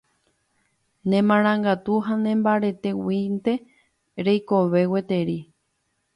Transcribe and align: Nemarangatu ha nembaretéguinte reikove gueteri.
Nemarangatu 1.13 1.97
ha 2.07 2.15
nembaretéguinte 2.23 3.53
reikove 4.31 4.81
gueteri. 4.97 5.39